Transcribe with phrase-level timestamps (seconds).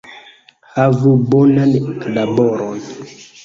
[0.77, 1.77] Havu bonan
[2.19, 2.85] laboron